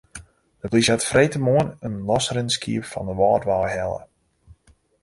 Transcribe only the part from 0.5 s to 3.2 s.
De plysje hat freedtemoarn in losrinnend skiep fan de